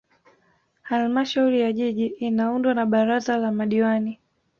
Halmashauri 0.81 1.61
ya 1.61 1.73
Jiji 1.73 2.05
inaundwa 2.05 2.73
na 2.73 2.85
Baraza 2.85 3.37
la 3.37 3.51
Madiwani 3.51 4.19